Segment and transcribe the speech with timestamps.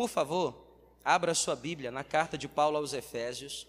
[0.00, 0.66] Por favor,
[1.04, 3.68] abra sua Bíblia na carta de Paulo aos Efésios.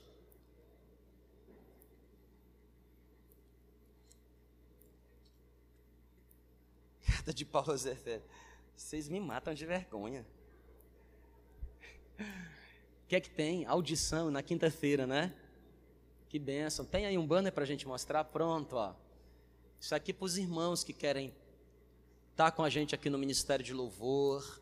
[7.05, 8.31] Carta de Paulo aos Efésios.
[8.73, 10.25] Vocês me matam de vergonha.
[12.17, 13.65] O que é que tem?
[13.65, 15.35] Audição na quinta-feira, né?
[16.29, 16.85] Que benção.
[16.85, 18.23] Tem aí um banner para a gente mostrar?
[18.23, 18.95] Pronto, ó.
[19.81, 21.35] Isso aqui para os irmãos que querem
[22.31, 24.60] estar tá com a gente aqui no Ministério de Louvor,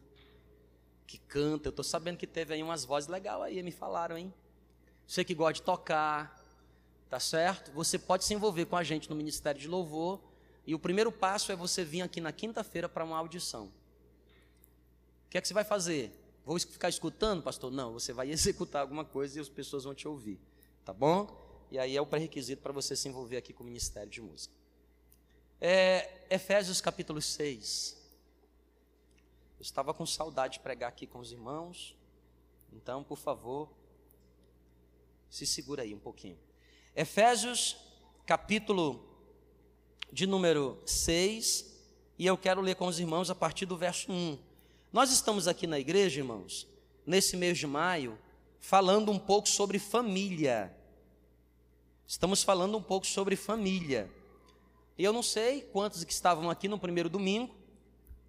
[1.10, 1.68] que canta.
[1.68, 4.32] Eu estou sabendo que teve aí umas vozes legais aí, me falaram, hein?
[5.08, 6.46] Você que gosta de tocar,
[7.10, 7.72] tá certo?
[7.72, 10.22] Você pode se envolver com a gente no Ministério de Louvor.
[10.68, 13.66] E o primeiro passo é você vir aqui na quinta-feira para uma audição.
[15.26, 16.12] O que é que você vai fazer?
[16.46, 17.72] Vou ficar escutando, pastor?
[17.72, 20.40] Não, você vai executar alguma coisa e as pessoas vão te ouvir.
[20.86, 21.28] Tá bom?
[21.72, 24.54] E aí é o pré-requisito para você se envolver aqui com o Ministério de Música.
[25.60, 27.99] É, Efésios capítulo 6.
[29.60, 31.94] Eu estava com saudade de pregar aqui com os irmãos.
[32.72, 33.70] Então, por favor,
[35.30, 36.40] se segura aí um pouquinho.
[36.96, 37.76] Efésios
[38.26, 39.06] capítulo
[40.14, 41.78] de número 6.
[42.18, 44.40] E eu quero ler com os irmãos a partir do verso 1.
[44.94, 46.66] Nós estamos aqui na igreja, irmãos,
[47.06, 48.18] nesse mês de maio,
[48.62, 50.74] falando um pouco sobre família.
[52.08, 54.10] Estamos falando um pouco sobre família.
[54.98, 57.59] E eu não sei quantos que estavam aqui no primeiro domingo,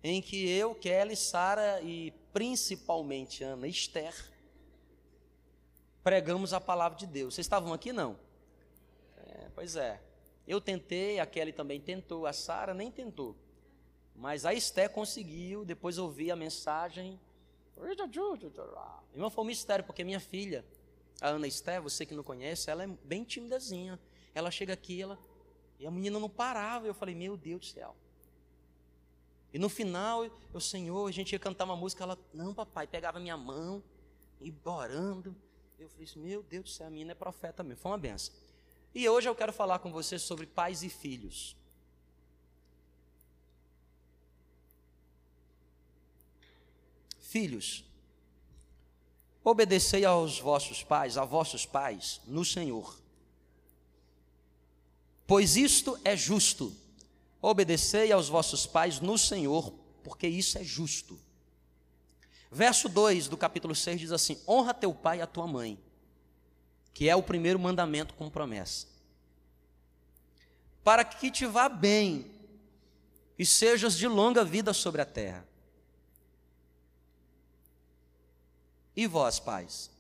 [0.02, 4.14] em que eu, Kelly, Sara e principalmente Ana Esther
[6.02, 7.34] pregamos a palavra de Deus.
[7.34, 8.18] Vocês estavam aqui não?
[9.18, 10.00] É, pois é.
[10.46, 13.36] Eu tentei, a Kelly também tentou, a Sara nem tentou.
[14.16, 17.20] Mas a Esther conseguiu, depois ouvi a mensagem.
[19.12, 20.64] Irmão, foi um mistério, porque minha filha,
[21.20, 23.98] a Ana Esther, você que não conhece, ela é bem timidazinha.
[24.34, 25.18] Ela chega aqui, ela
[25.78, 26.86] e a menina não parava.
[26.86, 27.96] Eu falei, meu Deus do céu.
[29.52, 33.18] E no final, eu, Senhor, a gente ia cantar uma música, ela, não, papai, pegava
[33.18, 33.82] minha mão,
[34.40, 35.34] e orando.
[35.78, 37.82] Eu falei assim, meu Deus do céu, a menina é profeta mesmo.
[37.82, 38.34] Foi uma benção.
[38.94, 41.56] E hoje eu quero falar com você sobre pais e filhos.
[47.18, 47.84] Filhos,
[49.44, 53.00] obedecei aos vossos pais, a vossos pais, no Senhor
[55.30, 56.74] Pois isto é justo.
[57.42, 59.72] Obedecei aos vossos pais no Senhor,
[60.04, 61.18] porque isso é justo.
[62.50, 65.78] Verso 2 do capítulo 6 diz assim: Honra teu pai e a tua mãe,
[66.92, 68.86] que é o primeiro mandamento com promessa,
[70.82, 72.30] para que te vá bem
[73.38, 75.48] e sejas de longa vida sobre a terra.
[78.94, 79.90] E vós, pais,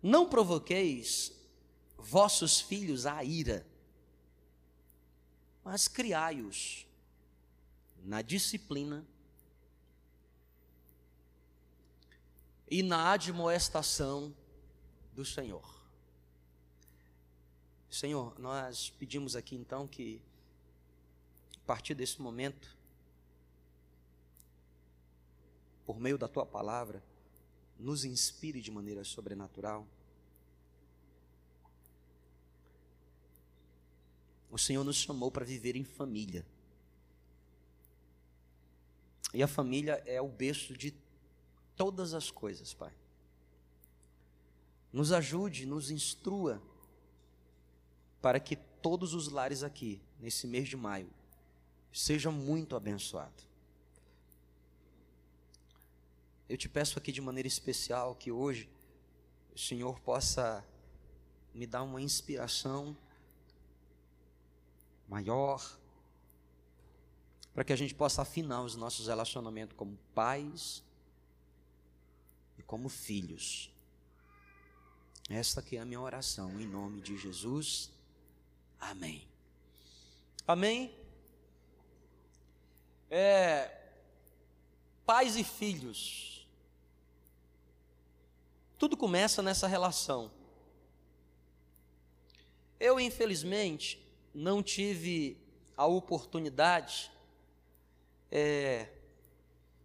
[0.00, 1.32] não provoqueis
[1.98, 3.66] vossos filhos à ira,
[5.66, 6.86] mas criai-os
[8.04, 9.04] na disciplina
[12.70, 14.32] e na admoestação
[15.12, 15.84] do Senhor.
[17.90, 20.22] Senhor, nós pedimos aqui então que,
[21.56, 22.76] a partir desse momento,
[25.84, 27.02] por meio da tua palavra,
[27.76, 29.84] nos inspire de maneira sobrenatural
[34.50, 36.44] O Senhor nos chamou para viver em família.
[39.34, 40.94] E a família é o berço de
[41.76, 42.92] todas as coisas, Pai.
[44.92, 46.62] Nos ajude, nos instrua,
[48.22, 51.10] para que todos os lares aqui, nesse mês de maio,
[51.92, 53.46] sejam muito abençoados.
[56.48, 58.70] Eu te peço aqui de maneira especial que hoje
[59.54, 60.64] o Senhor possa
[61.52, 62.96] me dar uma inspiração
[65.08, 65.78] maior,
[67.54, 70.82] para que a gente possa afinar os nossos relacionamentos como pais
[72.58, 73.72] e como filhos.
[75.28, 77.90] Esta aqui é a minha oração, em nome de Jesus.
[78.78, 79.26] Amém.
[80.46, 80.94] Amém.
[83.10, 83.86] É,
[85.04, 86.46] pais e filhos.
[88.78, 90.30] Tudo começa nessa relação.
[92.78, 94.05] Eu, infelizmente,
[94.36, 95.38] não tive
[95.74, 97.10] a oportunidade,
[98.30, 98.86] é,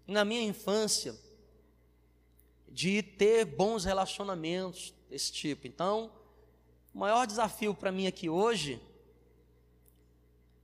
[0.05, 1.15] na minha infância,
[2.67, 5.67] de ter bons relacionamentos desse tipo.
[5.67, 6.11] Então,
[6.93, 8.81] o maior desafio para mim aqui hoje,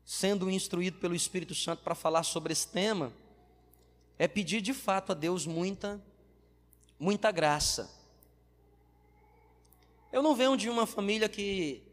[0.03, 3.13] sendo instruído pelo Espírito Santo para falar sobre esse tema,
[4.19, 6.03] é pedir de fato a Deus muita,
[6.99, 7.89] muita graça.
[10.11, 11.86] Eu não venho de uma família que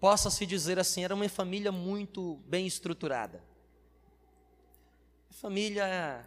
[0.00, 3.44] possa se dizer assim, era uma família muito bem estruturada.
[5.30, 6.26] Família,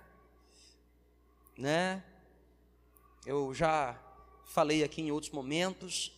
[1.58, 2.04] né?
[3.26, 4.00] Eu já
[4.46, 6.16] falei aqui em outros momentos,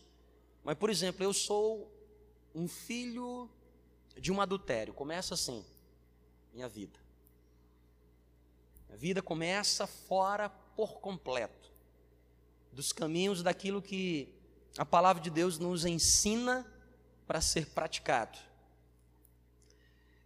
[0.63, 1.89] mas por exemplo, eu sou
[2.53, 3.49] um filho
[4.19, 4.93] de um adultério.
[4.93, 5.63] Começa assim,
[6.53, 6.99] minha vida.
[8.91, 11.71] A vida começa fora por completo
[12.71, 14.33] dos caminhos daquilo que
[14.77, 16.69] a palavra de Deus nos ensina
[17.27, 18.37] para ser praticado.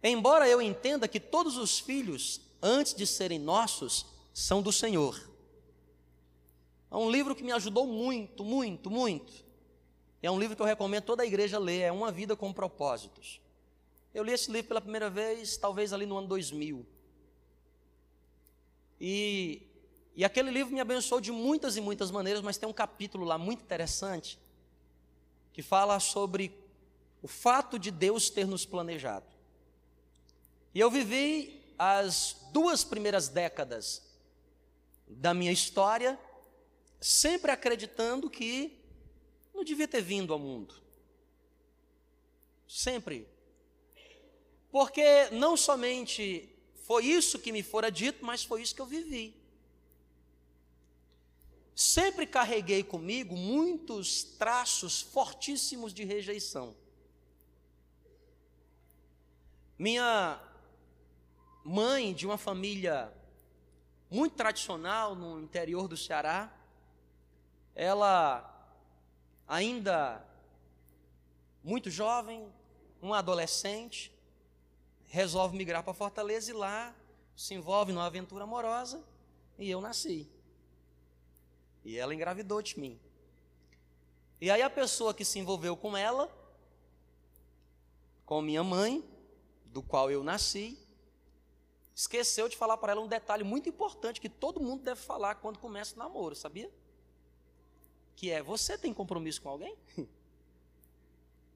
[0.02, 5.30] Embora eu entenda que todos os filhos, antes de serem nossos, são do Senhor.
[6.90, 9.32] É um livro que me ajudou muito, muito, muito.
[10.22, 13.40] É um livro que eu recomendo toda a igreja ler, é Uma Vida com Propósitos.
[14.12, 16.84] Eu li esse livro pela primeira vez, talvez ali no ano 2000.
[19.00, 19.62] E,
[20.16, 23.38] e aquele livro me abençoou de muitas e muitas maneiras, mas tem um capítulo lá
[23.38, 24.38] muito interessante
[25.52, 26.52] que fala sobre
[27.22, 29.26] o fato de Deus ter nos planejado.
[30.74, 34.02] E eu vivi as duas primeiras décadas
[35.06, 36.18] da minha história
[37.00, 38.78] sempre acreditando que
[39.54, 40.74] não devia ter vindo ao mundo.
[42.68, 43.26] Sempre.
[44.70, 46.48] Porque não somente
[46.86, 49.34] foi isso que me fora dito, mas foi isso que eu vivi.
[51.74, 56.76] Sempre carreguei comigo muitos traços fortíssimos de rejeição.
[59.80, 60.38] Minha
[61.64, 63.10] mãe, de uma família
[64.10, 66.52] muito tradicional no interior do Ceará,
[67.74, 68.76] ela
[69.48, 70.22] ainda
[71.64, 72.46] muito jovem,
[73.00, 74.12] uma adolescente,
[75.06, 76.94] resolve migrar para Fortaleza e lá
[77.34, 79.02] se envolve numa aventura amorosa
[79.58, 80.30] e eu nasci.
[81.86, 83.00] E ela engravidou de mim.
[84.42, 86.30] E aí a pessoa que se envolveu com ela,
[88.26, 89.09] com minha mãe,
[89.72, 90.78] do qual eu nasci,
[91.94, 95.58] esqueceu de falar para ela um detalhe muito importante que todo mundo deve falar quando
[95.58, 96.70] começa o namoro, sabia?
[98.16, 99.76] Que é: você tem compromisso com alguém?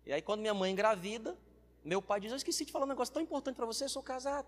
[0.07, 1.35] E aí, quando minha mãe engravida,
[1.83, 4.03] meu pai diz: Eu esqueci de falar um negócio tão importante para você, eu sou
[4.03, 4.47] casado.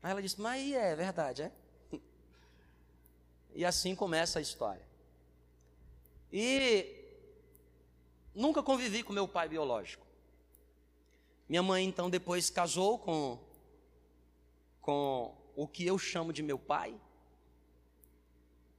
[0.00, 1.52] Aí ela disse: Mas é verdade, é?
[3.52, 4.86] E assim começa a história.
[6.32, 7.04] E
[8.32, 10.03] nunca convivi com meu pai biológico.
[11.48, 13.38] Minha mãe, então, depois casou com,
[14.80, 16.98] com o que eu chamo de meu pai,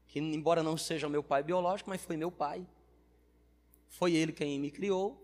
[0.08, 2.66] que, embora não seja meu pai biológico, mas foi meu pai.
[3.90, 5.22] Foi ele quem me criou.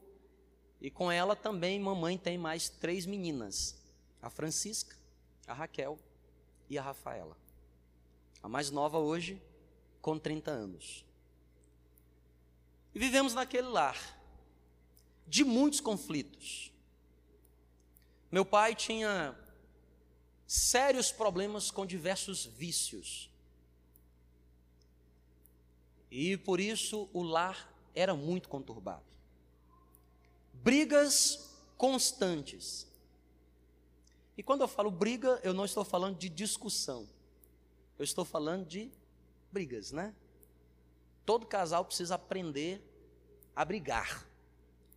[0.80, 3.80] E com ela também, mamãe tem mais três meninas:
[4.22, 4.96] a Francisca,
[5.48, 5.98] a Raquel
[6.70, 7.38] e a Rafaela.
[8.42, 9.42] A mais nova hoje,
[10.02, 11.06] com 30 anos.
[12.94, 13.98] E vivemos naquele lar
[15.28, 16.71] de muitos conflitos.
[18.32, 19.38] Meu pai tinha
[20.48, 23.30] sérios problemas com diversos vícios.
[26.10, 29.04] E por isso o lar era muito conturbado.
[30.54, 32.88] Brigas constantes.
[34.38, 37.08] E quando eu falo briga, eu não estou falando de discussão.
[38.00, 38.90] Eu estou falando de
[39.52, 40.16] brigas, né?
[41.26, 42.82] Todo casal precisa aprender
[43.56, 44.26] a brigar.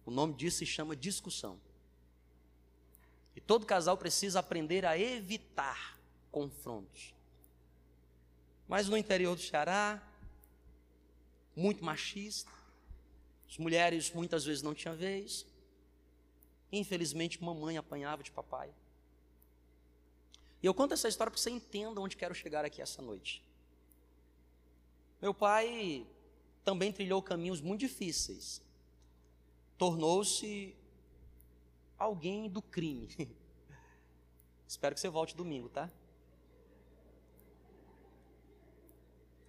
[0.06, 1.60] O nome disso se chama discussão.
[3.36, 5.98] E todo casal precisa aprender a evitar
[6.30, 7.14] confrontos.
[8.66, 10.02] Mas no interior do Ceará,
[11.54, 12.50] muito machista,
[13.48, 15.46] as mulheres muitas vezes não tinham vez.
[16.72, 18.74] Infelizmente, mamãe apanhava de papai.
[20.62, 23.42] E eu conto essa história para que você entenda onde quero chegar aqui essa noite.
[25.20, 26.06] Meu pai
[26.64, 28.62] também trilhou caminhos muito difíceis.
[29.76, 30.74] Tornou-se
[31.98, 33.08] alguém do crime.
[34.66, 35.90] Espero que você volte domingo, tá?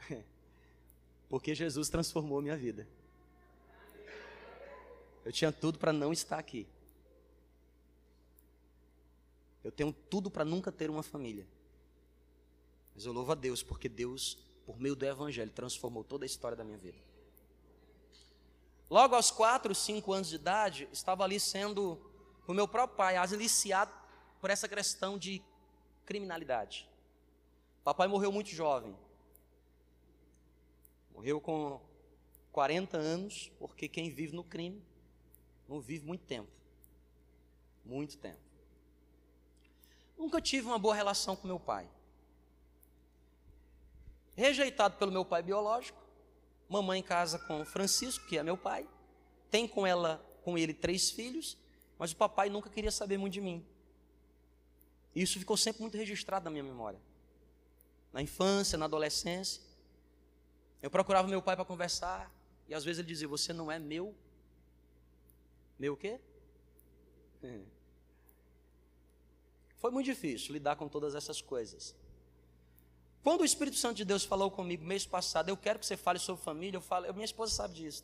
[1.30, 2.88] Porque Jesus transformou minha vida.
[5.24, 6.68] Eu tinha tudo para não estar aqui.
[9.64, 11.48] Eu tenho tudo para nunca ter uma família.
[12.94, 16.56] Mas eu louvo a Deus, porque Deus, por meio do Evangelho, transformou toda a história
[16.56, 16.98] da minha vida.
[18.90, 22.00] Logo aos quatro, cinco anos de idade, estava ali sendo,
[22.52, 23.92] o meu próprio pai, aliciado
[24.40, 25.42] por essa questão de
[26.06, 26.88] criminalidade.
[27.84, 28.96] Papai morreu muito jovem.
[31.14, 31.80] Morreu com
[32.52, 34.84] 40 anos, porque quem vive no crime
[35.68, 36.50] não vive muito tempo.
[37.84, 38.40] Muito tempo.
[40.18, 41.90] Nunca tive uma boa relação com meu pai.
[44.36, 46.02] Rejeitado pelo meu pai biológico,
[46.68, 48.88] mamãe casa com Francisco, que é meu pai,
[49.50, 51.58] tem com ela, com ele três filhos,
[51.98, 53.66] mas o papai nunca queria saber muito de mim.
[55.16, 57.00] Isso ficou sempre muito registrado na minha memória.
[58.12, 59.62] Na infância, na adolescência.
[60.82, 62.32] Eu procurava meu pai para conversar,
[62.68, 64.14] e às vezes ele dizia: Você não é meu.
[65.80, 66.20] Meu o quê?
[69.78, 71.96] Foi muito difícil lidar com todas essas coisas.
[73.24, 76.20] Quando o Espírito Santo de Deus falou comigo mês passado, eu quero que você fale
[76.20, 78.04] sobre família, eu falo, minha esposa sabe disso.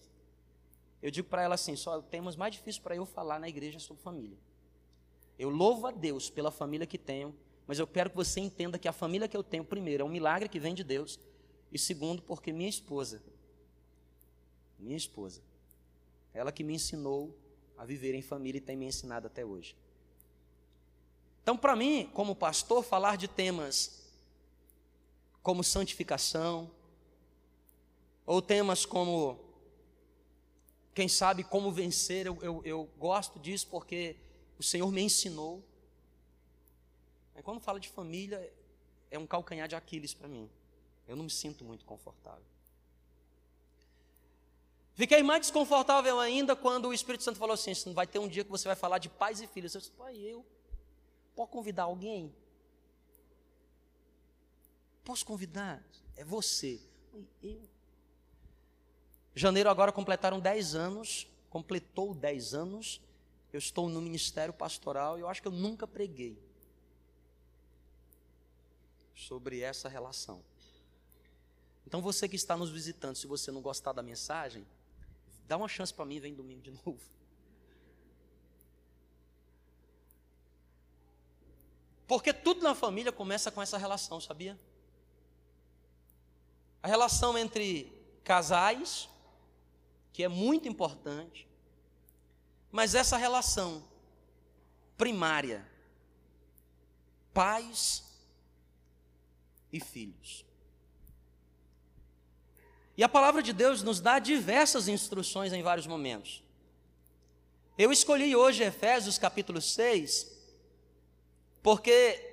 [1.02, 4.04] Eu digo para ela assim, só temos mais difícil para eu falar na igreja sobre
[4.04, 4.38] família.
[5.38, 8.88] Eu louvo a Deus pela família que tenho, mas eu quero que você entenda que
[8.88, 11.20] a família que eu tenho, primeiro, é um milagre que vem de Deus,
[11.72, 13.24] e segundo, porque minha esposa,
[14.78, 15.42] minha esposa,
[16.34, 17.36] ela que me ensinou
[17.78, 19.76] a viver em família e tem me ensinado até hoje.
[21.42, 24.00] Então, para mim, como pastor, falar de temas
[25.42, 26.70] como santificação,
[28.26, 29.40] ou temas como,
[30.94, 34.18] quem sabe, como vencer, eu, eu, eu gosto disso porque
[34.60, 35.64] o Senhor me ensinou.
[37.34, 38.54] Mas quando fala de família,
[39.10, 40.50] é um calcanhar de Aquiles para mim.
[41.08, 42.46] Eu não me sinto muito confortável.
[44.94, 48.52] Fiquei mais desconfortável ainda quando o Espírito Santo falou assim: vai ter um dia que
[48.52, 49.74] você vai falar de pais e filhos.
[49.74, 50.46] Eu disse, pai, eu
[51.36, 52.34] posso convidar alguém?
[55.04, 55.84] Posso convidar?
[56.16, 56.80] É você.
[57.42, 57.68] Eu.
[59.34, 63.02] Janeiro agora completaram 10 anos, completou 10 anos.
[63.54, 66.38] Eu estou no ministério pastoral e eu acho que eu nunca preguei
[69.14, 70.44] sobre essa relação.
[71.86, 74.66] Então você que está nos visitando, se você não gostar da mensagem,
[75.48, 77.02] dá uma chance para mim, vem domingo de novo.
[82.08, 84.60] Porque tudo na família começa com essa relação, sabia?
[86.84, 89.08] A relação entre casais,
[90.14, 91.48] que é muito importante,
[92.72, 93.84] mas essa relação
[94.98, 95.68] primária,
[97.34, 98.04] pais
[99.72, 100.46] e filhos.
[102.96, 106.44] E a palavra de Deus nos dá diversas instruções em vários momentos.
[107.78, 110.32] Eu escolhi hoje Efésios capítulo 6,
[111.64, 112.32] porque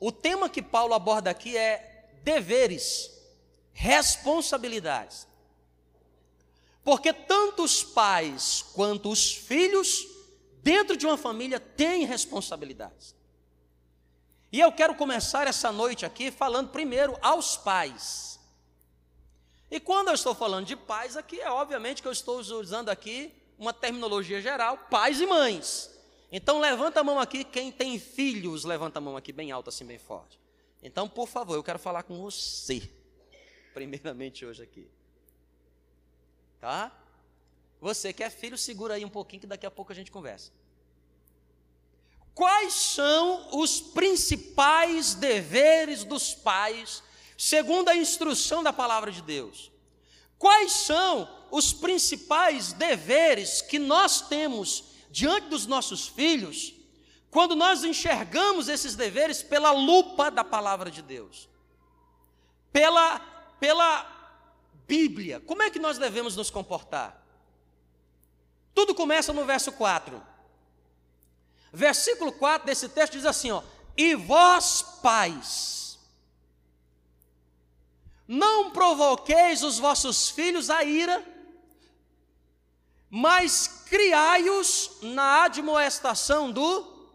[0.00, 3.10] o tema que Paulo aborda aqui é deveres,
[3.72, 5.29] responsabilidades.
[6.82, 10.06] Porque tanto os pais quanto os filhos,
[10.62, 13.14] dentro de uma família, têm responsabilidades.
[14.52, 18.40] E eu quero começar essa noite aqui falando primeiro aos pais.
[19.70, 23.32] E quando eu estou falando de pais aqui, é obviamente que eu estou usando aqui
[23.56, 25.90] uma terminologia geral, pais e mães.
[26.32, 29.84] Então levanta a mão aqui, quem tem filhos, levanta a mão aqui bem alto, assim
[29.84, 30.40] bem forte.
[30.82, 32.90] Então, por favor, eu quero falar com você,
[33.74, 34.88] primeiramente hoje aqui.
[36.60, 36.92] Tá?
[37.80, 40.52] Você que é filho, segura aí um pouquinho que daqui a pouco a gente conversa.
[42.34, 47.02] Quais são os principais deveres dos pais,
[47.36, 49.72] segundo a instrução da palavra de Deus?
[50.38, 56.74] Quais são os principais deveres que nós temos diante dos nossos filhos
[57.30, 61.48] quando nós enxergamos esses deveres pela lupa da palavra de Deus,
[62.72, 63.20] pela,
[63.60, 64.19] pela
[64.90, 67.24] Bíblia, como é que nós devemos nos comportar?
[68.74, 70.20] Tudo começa no verso 4.
[71.72, 73.62] Versículo 4 desse texto diz assim: ó,
[73.96, 75.96] E vós, pais,
[78.26, 81.24] não provoqueis os vossos filhos a ira,
[83.08, 87.08] mas criai-os na admoestação do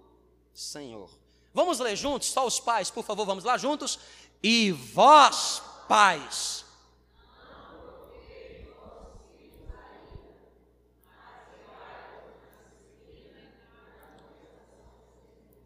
[0.54, 1.10] Senhor.
[1.54, 4.00] Vamos ler juntos, só os pais, por favor, vamos lá juntos.
[4.42, 6.65] E vós, pais,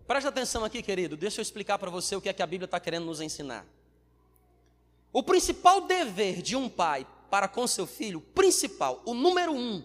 [0.09, 1.15] Preste atenção aqui, querido.
[1.15, 3.63] Deixa eu explicar para você o que é que a Bíblia está querendo nos ensinar.
[5.13, 9.83] O principal dever de um pai para com seu filho, principal, o número um,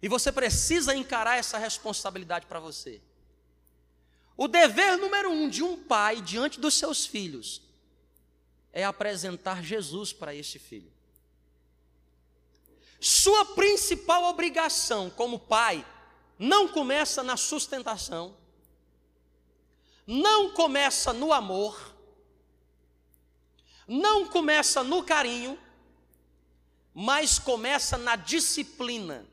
[0.00, 3.02] e você precisa encarar essa responsabilidade para você.
[4.36, 7.60] O dever número um de um pai diante dos seus filhos
[8.72, 10.92] é apresentar Jesus para este filho.
[13.00, 15.84] Sua principal obrigação como pai
[16.42, 18.36] não começa na sustentação,
[20.04, 21.94] não começa no amor,
[23.86, 25.56] não começa no carinho,
[26.92, 29.24] mas começa na disciplina.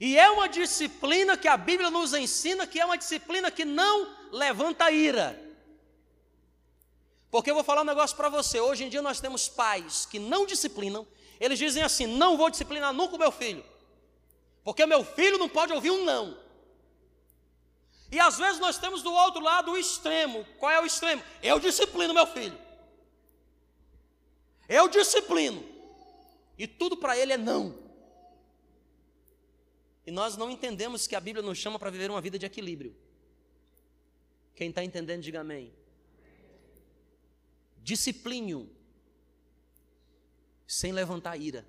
[0.00, 4.16] E é uma disciplina que a Bíblia nos ensina que é uma disciplina que não
[4.32, 5.38] levanta ira.
[7.30, 8.58] Porque eu vou falar um negócio para você.
[8.58, 11.06] Hoje em dia nós temos pais que não disciplinam.
[11.38, 13.71] Eles dizem assim: não vou disciplinar nunca o meu filho.
[14.64, 16.38] Porque meu filho não pode ouvir um não.
[18.10, 20.44] E às vezes nós temos do outro lado o extremo.
[20.58, 21.22] Qual é o extremo?
[21.42, 22.58] Eu disciplino meu filho.
[24.68, 25.64] Eu disciplino.
[26.58, 27.82] E tudo para ele é não.
[30.06, 32.94] E nós não entendemos que a Bíblia nos chama para viver uma vida de equilíbrio.
[34.54, 35.72] Quem está entendendo, diga amém.
[37.78, 38.70] Discipline
[40.66, 41.66] sem levantar ira.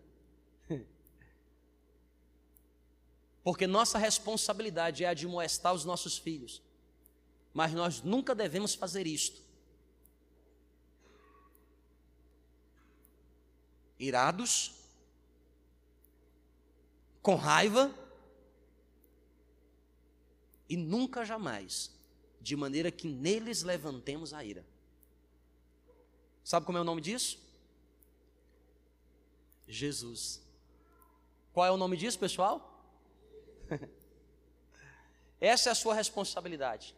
[3.44, 6.62] Porque nossa responsabilidade é admoestar os nossos filhos.
[7.54, 9.42] Mas nós nunca devemos fazer isto.
[14.00, 14.74] Irados,
[17.22, 17.94] com raiva,
[20.68, 21.92] e nunca jamais,
[22.42, 24.66] de maneira que neles levantemos a ira.
[26.44, 27.38] Sabe como é o nome disso?
[29.68, 30.42] Jesus.
[31.54, 32.73] Qual é o nome disso, pessoal?
[35.40, 36.96] Essa é a sua responsabilidade.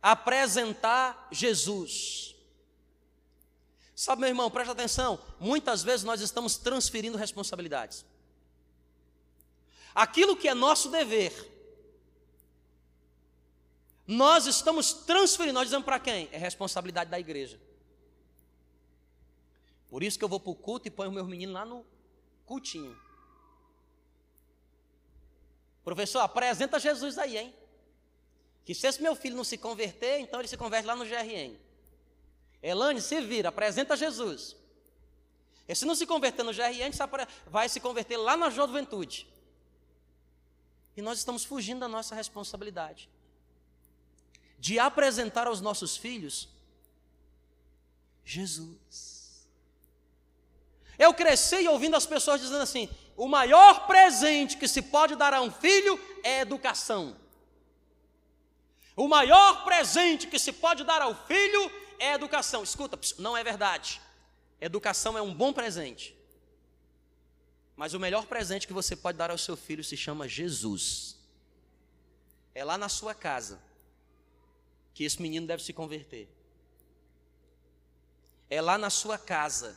[0.00, 2.34] Apresentar Jesus.
[3.94, 5.18] Sabe, meu irmão, presta atenção.
[5.40, 8.04] Muitas vezes nós estamos transferindo responsabilidades.
[9.94, 11.32] Aquilo que é nosso dever,
[14.06, 16.28] nós estamos transferindo, nós dizemos para quem?
[16.32, 17.60] É responsabilidade da igreja.
[19.88, 21.86] Por isso que eu vou para o culto e ponho meus meninos lá no
[22.44, 23.00] cultinho.
[25.84, 27.54] Professor, apresenta Jesus aí, hein?
[28.64, 31.54] Que se esse meu filho não se converter, então ele se converte lá no GRN.
[32.62, 34.56] Elane, se vira, apresenta Jesus.
[35.68, 36.90] E se não se converter no GRN,
[37.46, 39.26] vai se converter lá na juventude.
[40.96, 43.08] E nós estamos fugindo da nossa responsabilidade
[44.58, 46.48] de apresentar aos nossos filhos
[48.24, 49.46] Jesus.
[50.98, 55.40] Eu cresci ouvindo as pessoas dizendo assim: o maior presente que se pode dar a
[55.40, 57.16] um filho é educação.
[58.96, 62.62] O maior presente que se pode dar ao filho é educação.
[62.62, 64.00] Escuta, não é verdade.
[64.60, 66.16] Educação é um bom presente.
[67.76, 71.16] Mas o melhor presente que você pode dar ao seu filho se chama Jesus.
[72.54, 73.60] É lá na sua casa
[74.92, 76.28] que esse menino deve se converter.
[78.48, 79.76] É lá na sua casa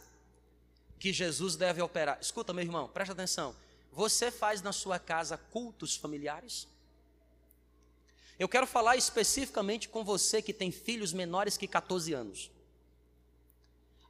[1.00, 2.18] que Jesus deve operar.
[2.22, 3.56] Escuta, meu irmão, presta atenção.
[3.92, 6.68] Você faz na sua casa cultos familiares?
[8.38, 12.52] Eu quero falar especificamente com você que tem filhos menores que 14 anos.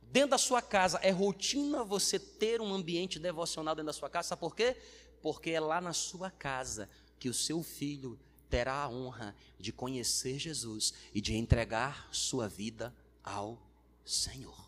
[0.02, 4.30] Dentro da sua casa, é rotina você ter um ambiente devocional dentro da sua casa,
[4.30, 4.76] sabe por quê?
[5.21, 8.19] Porque é lá na sua casa que o seu filho
[8.50, 13.62] terá a honra de conhecer Jesus e de entregar sua vida ao
[14.06, 14.66] Senhor.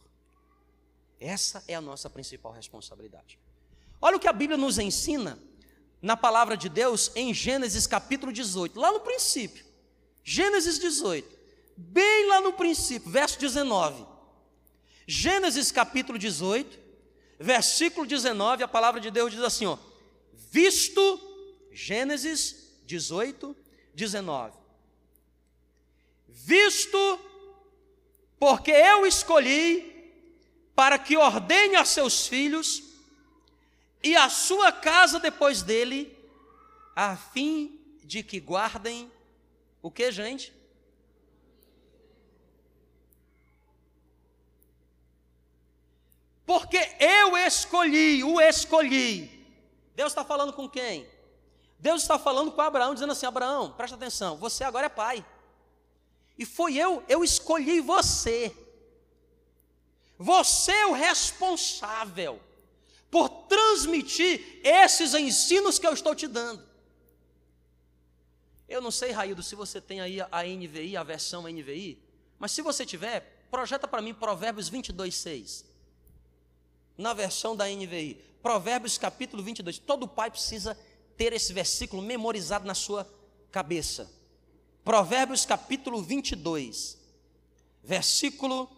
[1.19, 3.37] Essa é a nossa principal responsabilidade.
[4.01, 5.37] Olha o que a Bíblia nos ensina
[6.01, 9.65] na palavra de Deus em Gênesis capítulo 18, lá no princípio.
[10.23, 11.27] Gênesis 18,
[11.75, 14.05] bem lá no princípio, verso 19.
[15.05, 16.79] Gênesis capítulo 18,
[17.39, 19.77] versículo 19, a palavra de Deus diz assim: ó,
[20.33, 21.19] visto,
[21.71, 23.55] Gênesis 18,
[23.93, 24.57] 19.
[26.27, 27.19] Visto,
[28.39, 29.98] porque eu escolhi
[30.79, 32.81] para que ordene a seus filhos
[34.01, 36.17] e a sua casa depois dele,
[36.95, 39.11] a fim de que guardem
[39.81, 40.53] o que, gente?
[46.45, 49.45] Porque eu escolhi, o escolhi.
[49.93, 51.05] Deus está falando com quem?
[51.77, 55.25] Deus está falando com Abraão, dizendo assim: Abraão, presta atenção, você agora é pai.
[56.37, 58.55] E foi eu, eu escolhi você.
[60.19, 62.41] Você é o responsável
[63.09, 66.61] por transmitir esses ensinos que eu estou te dando.
[68.67, 71.97] Eu não sei, Raildo, se você tem aí a NVI, a versão NVI,
[72.37, 75.65] mas se você tiver, projeta para mim Provérbios 22, 6.
[76.97, 78.21] Na versão da NVI.
[78.43, 79.79] Provérbios capítulo 22.
[79.79, 80.77] Todo pai precisa
[81.15, 83.09] ter esse versículo memorizado na sua
[83.51, 84.11] cabeça.
[84.83, 86.97] Provérbios capítulo 22,
[87.83, 88.69] versículo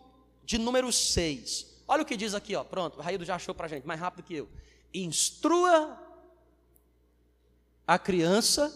[0.52, 1.66] de número 6.
[1.88, 2.64] Olha o que diz aqui, ó.
[2.64, 4.50] Pronto, o Raído já achou para gente, mais rápido que eu.
[4.94, 5.98] Instrua
[7.88, 8.70] a criança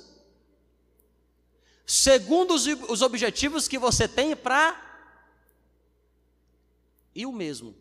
[1.85, 4.81] segundo os, os objetivos que você tem para.
[7.13, 7.75] E o mesmo.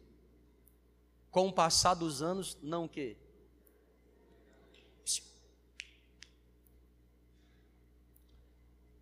[1.31, 3.17] Com o passar dos anos, não o quê?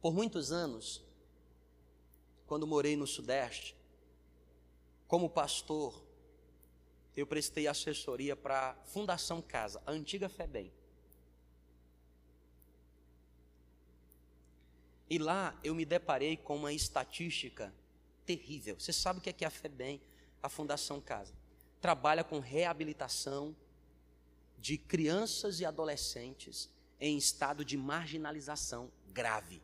[0.02, 1.02] Por muitos anos,
[2.46, 3.74] quando morei no Sudeste,
[5.12, 6.02] como pastor,
[7.14, 10.72] eu prestei assessoria para a Fundação Casa, a antiga FEBEM.
[15.10, 17.70] E lá eu me deparei com uma estatística
[18.24, 18.80] terrível.
[18.80, 20.00] Você sabe o que é que a FEBEM,
[20.42, 21.34] a Fundação Casa,
[21.78, 23.54] trabalha com reabilitação
[24.58, 29.60] de crianças e adolescentes em estado de marginalização grave.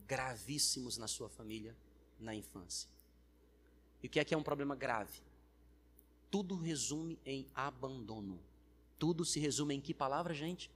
[0.07, 1.75] gravíssimos na sua família
[2.19, 2.89] na infância.
[4.01, 5.21] E o que é que é um problema grave?
[6.29, 8.39] Tudo resume em abandono.
[8.99, 10.71] Tudo se resume em que palavra, gente?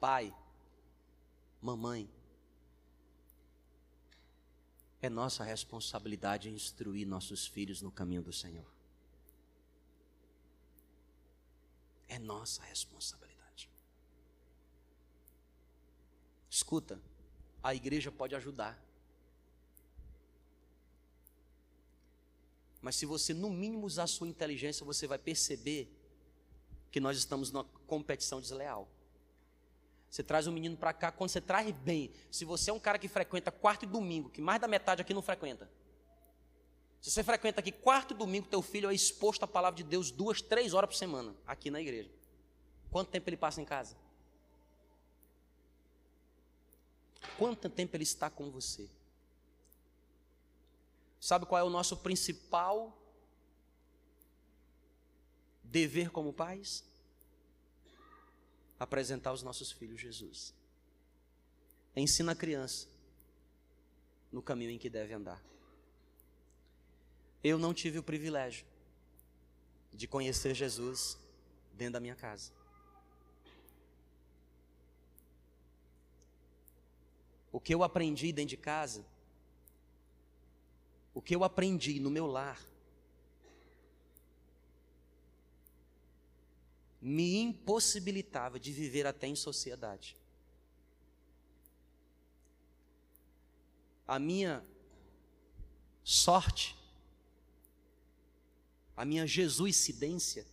[0.00, 0.34] Pai,
[1.60, 2.08] mamãe,
[5.02, 8.66] é nossa responsabilidade instruir nossos filhos no caminho do Senhor.
[12.08, 13.70] É nossa responsabilidade.
[16.50, 17.00] Escuta,
[17.62, 18.78] a igreja pode ajudar.
[22.80, 25.94] Mas se você, no mínimo, usar a sua inteligência, você vai perceber
[26.90, 28.88] que nós estamos numa competição desleal.
[30.10, 32.98] Você traz um menino para cá, quando você traz bem, se você é um cara
[32.98, 35.70] que frequenta quarto e domingo, que mais da metade aqui não frequenta.
[37.00, 40.10] Se você frequenta aqui quarto e domingo, teu filho é exposto à palavra de Deus
[40.10, 42.10] duas, três horas por semana, aqui na igreja.
[42.90, 43.96] Quanto tempo ele passa em casa?
[47.38, 48.88] Quanto tempo ele está com você?
[51.20, 52.96] Sabe qual é o nosso principal
[55.62, 56.84] dever como pais?
[58.80, 60.54] apresentar os nossos filhos Jesus.
[61.94, 62.88] Ensina a criança
[64.32, 65.44] no caminho em que deve andar.
[67.44, 68.64] Eu não tive o privilégio
[69.92, 71.18] de conhecer Jesus
[71.74, 72.52] dentro da minha casa.
[77.52, 79.04] O que eu aprendi dentro de casa,
[81.12, 82.60] o que eu aprendi no meu lar,
[87.00, 90.16] me impossibilitava de viver até em sociedade.
[94.06, 94.64] A minha
[96.04, 96.76] sorte,
[98.96, 100.46] a minha jesuicidência,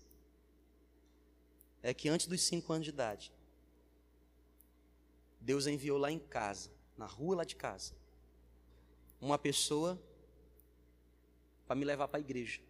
[1.83, 3.33] é que antes dos cinco anos de idade,
[5.39, 7.93] Deus enviou lá em casa, na rua lá de casa,
[9.19, 10.01] uma pessoa
[11.67, 12.61] para me levar para a igreja.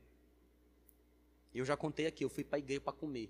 [1.53, 3.29] Eu já contei aqui, eu fui para a igreja para comer.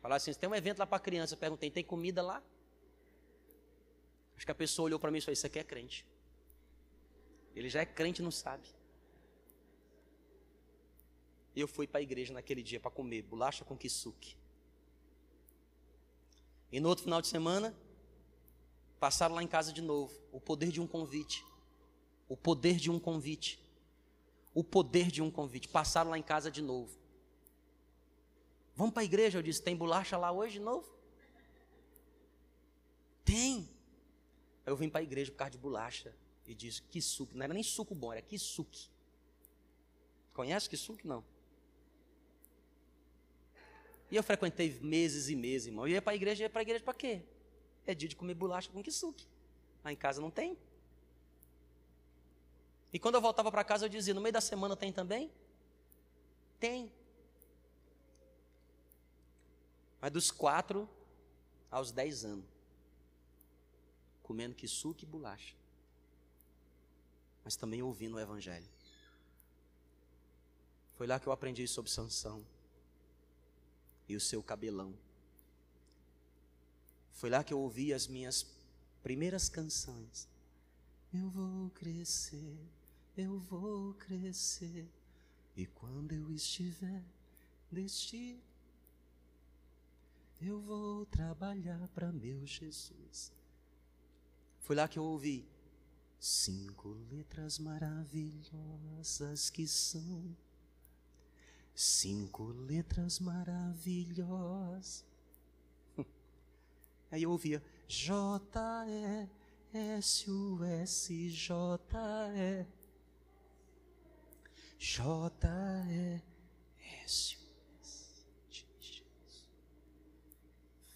[0.00, 2.42] Falar assim, tem um evento lá para criança, eu perguntei, tem comida lá?
[4.36, 6.06] Acho que a pessoa olhou para mim e falou, isso aqui é crente.
[7.54, 8.66] Ele já é crente não sabe.
[11.54, 14.36] Eu fui para a igreja naquele dia para comer bolacha com kisuke.
[16.72, 17.74] E no outro final de semana,
[18.98, 20.18] passaram lá em casa de novo.
[20.30, 21.44] O poder de um convite.
[22.30, 23.60] O poder de um convite.
[24.54, 25.66] O poder de um convite.
[25.66, 26.96] Passaram lá em casa de novo.
[28.76, 29.36] Vamos para a igreja.
[29.38, 30.88] Eu disse: tem bolacha lá hoje de novo?
[33.24, 33.68] Tem.
[34.64, 36.14] Eu vim para a igreja por causa de bolacha.
[36.46, 37.36] E disse: que suco.
[37.36, 38.78] Não era nem suco bom, era que suco.
[40.32, 41.00] Conhece que suco?
[41.08, 41.24] Não.
[44.08, 45.84] E eu frequentei meses e meses, irmão.
[45.84, 47.22] Eu ia para a igreja, ia para a igreja para quê?
[47.84, 49.26] É dia de comer bolacha com kisuke.
[49.82, 50.56] Lá em casa não tem.
[52.92, 55.30] E quando eu voltava para casa, eu dizia: no meio da semana tem também?
[56.58, 56.92] Tem.
[60.00, 60.88] Mas dos quatro
[61.70, 62.46] aos dez anos,
[64.22, 65.54] comendo suco e bolacha,
[67.44, 68.68] mas também ouvindo o Evangelho.
[70.94, 72.44] Foi lá que eu aprendi sobre Sansão
[74.08, 74.94] e o seu cabelão.
[77.12, 78.46] Foi lá que eu ouvi as minhas
[79.02, 80.28] primeiras canções.
[81.12, 82.58] Eu vou crescer,
[83.20, 84.88] eu vou crescer,
[85.56, 87.04] e quando eu estiver
[87.70, 88.40] deste
[90.40, 93.30] eu vou trabalhar para meu Jesus.
[94.60, 95.46] Foi lá que eu ouvi
[96.18, 100.34] cinco letras maravilhosas que são
[101.74, 105.04] cinco letras maravilhosas.
[107.10, 108.40] Aí eu ouvia J
[108.88, 109.28] E
[109.72, 110.26] S
[110.62, 111.80] S J
[112.34, 112.79] E
[114.80, 115.30] J
[117.04, 117.40] S U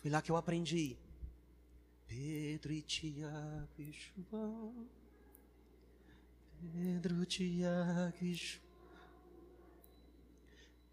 [0.00, 0.98] Foi lá que eu aprendi.
[2.06, 4.88] Pedro e Tiago e João.
[6.72, 8.64] Pedro, Tiago e João.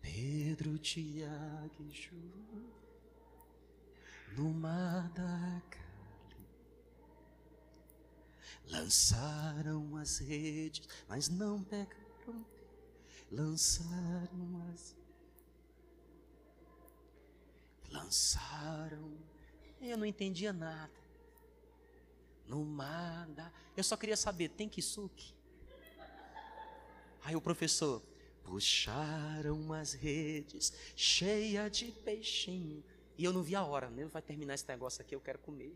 [0.02, 2.72] Pedro, Tiago e João.
[4.36, 5.62] No mar da.
[8.70, 12.61] Lançaram as redes, mas não pegaram.
[13.32, 14.96] Lançaram as
[17.92, 19.18] lançaram.
[19.82, 20.92] Eu não entendia nada.
[22.48, 23.54] No mar.
[23.76, 25.34] Eu só queria saber, tem que suque?
[27.24, 28.02] Aí o professor,
[28.44, 32.84] puxaram as redes, cheia de peixinho.
[33.18, 35.76] E eu não vi a hora, nem vai terminar esse negócio aqui, eu quero comer.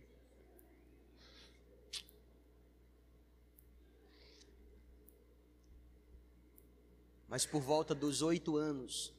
[7.36, 9.14] Mas por volta dos oito anos,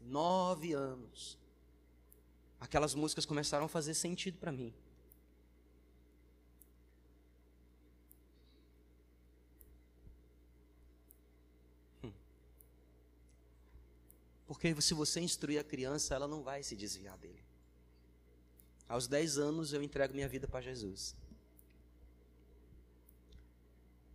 [0.00, 1.38] nove anos,
[2.58, 4.74] aquelas músicas começaram a fazer sentido para mim.
[12.02, 12.12] Hum.
[14.48, 17.44] Porque se você instruir a criança, ela não vai se desviar dele.
[18.88, 21.14] Aos 10 anos eu entrego minha vida para Jesus.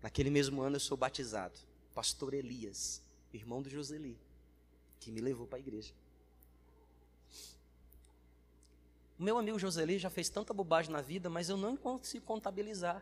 [0.01, 1.57] Naquele mesmo ano eu sou batizado.
[1.95, 3.01] Pastor Elias,
[3.33, 4.19] irmão do Joseli,
[4.99, 5.93] que me levou para a igreja.
[9.17, 13.01] O meu amigo Joseli já fez tanta bobagem na vida, mas eu não consigo contabilizar.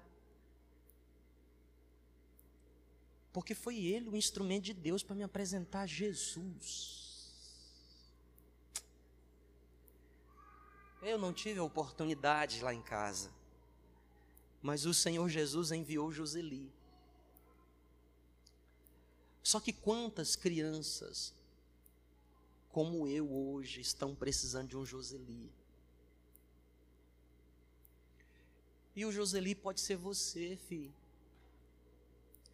[3.34, 7.01] Porque foi ele o instrumento de Deus para me apresentar Jesus.
[11.01, 13.32] Eu não tive a oportunidade lá em casa.
[14.62, 16.71] Mas o Senhor Jesus enviou Joseli.
[19.43, 21.34] Só que quantas crianças,
[22.69, 25.51] como eu hoje, estão precisando de um Joseli?
[28.95, 30.93] E o Joseli pode ser você, filho.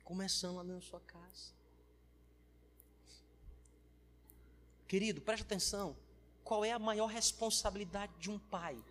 [0.04, 1.54] Começando lá na sua casa.
[4.88, 5.96] Querido, preste atenção.
[6.44, 8.84] Qual é a maior responsabilidade de um pai?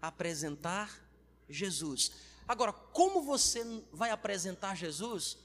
[0.00, 1.00] Apresentar
[1.48, 2.10] Jesus.
[2.48, 5.38] Agora, como você vai apresentar Jesus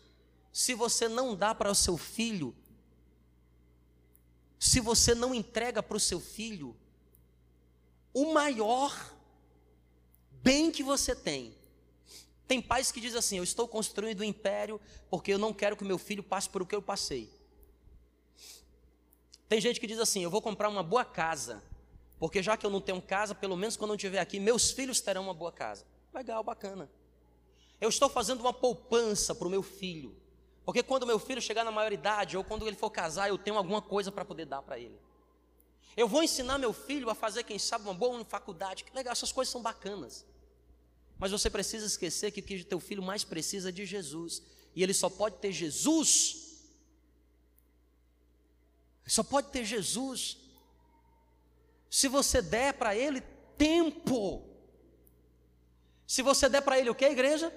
[0.51, 2.55] se você não dá para o seu filho,
[4.59, 6.75] se você não entrega para o seu filho
[8.13, 9.15] o maior
[10.41, 11.55] bem que você tem.
[12.47, 14.79] Tem pais que dizem assim: Eu estou construindo um império
[15.09, 17.29] porque eu não quero que meu filho passe por o que eu passei.
[19.47, 21.63] Tem gente que diz assim: Eu vou comprar uma boa casa,
[22.17, 25.01] porque já que eu não tenho casa, pelo menos quando eu estiver aqui, meus filhos
[25.01, 25.85] terão uma boa casa.
[26.13, 26.89] Legal, bacana.
[27.79, 30.15] Eu estou fazendo uma poupança para o meu filho,
[30.67, 33.81] porque quando meu filho chegar na maioridade ou quando ele for casar, eu tenho alguma
[33.81, 34.99] coisa para poder dar para ele.
[35.95, 38.83] Eu vou ensinar meu filho a fazer, quem sabe, uma boa faculdade.
[38.83, 40.25] Que legal, essas coisas são bacanas.
[41.17, 44.43] Mas você precisa esquecer que o que teu filho mais precisa é de Jesus.
[44.75, 46.65] E ele só pode ter Jesus.
[49.05, 50.37] Só pode ter Jesus.
[51.89, 53.21] Se você der para ele
[53.57, 54.45] tempo.
[56.05, 57.53] Se você der para ele o que, igreja?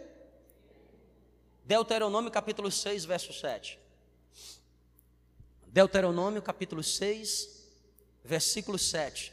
[1.71, 3.79] Deuteronômio capítulo 6, verso 7.
[5.69, 7.65] Deuteronômio capítulo 6,
[8.25, 9.33] versículo 7.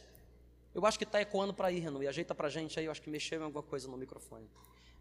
[0.76, 2.92] Eu acho que está ecoando para aí, Renan, e ajeita para a gente aí, eu
[2.92, 4.48] acho que mexeu em alguma coisa no microfone.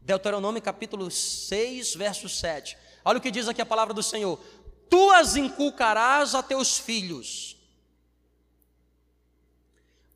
[0.00, 2.74] Deuteronômio capítulo 6, verso 7.
[3.04, 4.42] Olha o que diz aqui a palavra do Senhor:
[4.88, 7.54] Tu as inculcarás a teus filhos.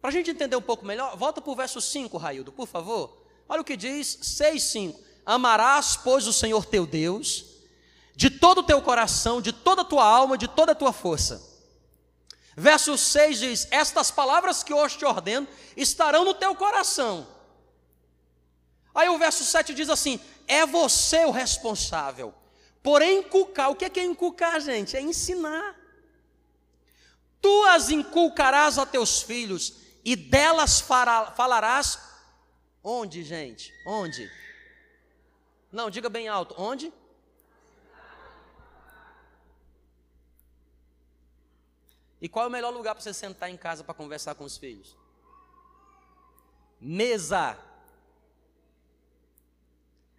[0.00, 3.26] Para a gente entender um pouco melhor, volta para o verso 5, Raildo, por favor.
[3.46, 5.09] Olha o que diz 6, 5.
[5.30, 7.44] Amarás, pois, o Senhor teu Deus,
[8.16, 11.40] de todo o teu coração, de toda a tua alma, de toda a tua força.
[12.56, 17.28] Verso 6 diz: Estas palavras que hoje te ordeno estarão no teu coração.
[18.92, 22.34] Aí o verso 7 diz assim: É você o responsável.
[22.82, 24.96] Porém, inculcar, o que é inculcar, gente?
[24.96, 25.76] É ensinar.
[27.40, 32.00] Tu as inculcarás a teus filhos, e delas falarás.
[32.82, 33.72] Onde, gente?
[33.86, 34.28] Onde?
[35.70, 36.54] Não, diga bem alto.
[36.58, 36.92] Onde?
[42.20, 44.56] E qual é o melhor lugar para você sentar em casa para conversar com os
[44.56, 44.96] filhos?
[46.80, 47.58] Mesa.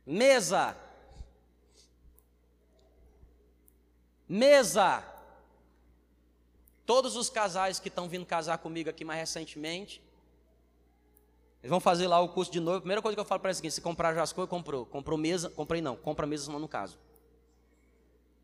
[0.05, 0.75] Mesa.
[4.27, 5.03] Mesa.
[6.85, 10.01] Todos os casais que estão vindo casar comigo aqui mais recentemente,
[11.61, 12.77] eles vão fazer lá o curso de novo.
[12.77, 14.49] A primeira coisa que eu falo para eles é seguinte: se comprar já as coisas,
[14.49, 14.85] comprou.
[14.85, 16.97] Comprou mesa, comprei não, compra mesa no caso.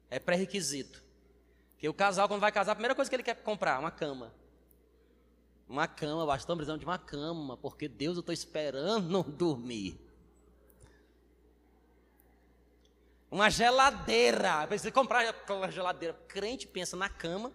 [0.10, 1.04] É pré-requisito.
[1.74, 4.34] Porque o casal, quando vai casar, a primeira coisa que ele quer comprar, uma cama.
[5.68, 10.00] Uma cama, bastante precisando de uma cama, porque Deus eu estou esperando dormir.
[13.30, 14.66] Uma geladeira.
[14.68, 16.14] Precisa comprar uma geladeira.
[16.28, 17.52] Crente pensa na cama.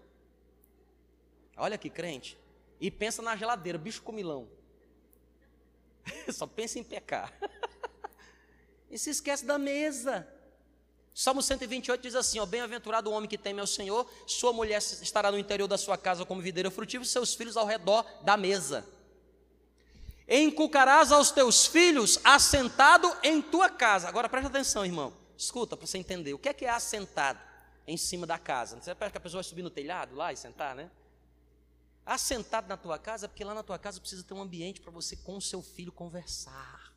[1.57, 2.37] Olha aqui, crente.
[2.81, 4.49] E pensa na geladeira, bicho comilão.
[6.33, 7.33] Só pensa em pecar.
[8.91, 10.27] e se esquece da mesa.
[11.15, 15.31] Salmo 128 diz assim: ó, Bem-aventurado o homem que teme ao Senhor, sua mulher estará
[15.31, 18.87] no interior da sua casa como videira frutífera, seus filhos ao redor da mesa.
[20.29, 24.09] Encucarás aos teus filhos assentado em tua casa.
[24.09, 25.13] Agora presta atenção, irmão.
[25.37, 26.33] Escuta para você entender.
[26.33, 27.39] O que é que é assentado
[27.87, 28.81] em cima da casa?
[28.81, 30.91] Você parece que a pessoa vai subir no telhado lá e sentar, né?
[32.05, 35.17] Assentado na tua casa, porque lá na tua casa precisa ter um ambiente para você
[35.17, 36.93] com o seu filho conversar.